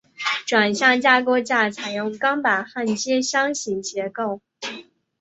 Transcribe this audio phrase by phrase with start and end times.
[0.47, 4.41] 转向架构架采用钢板焊接箱型结构。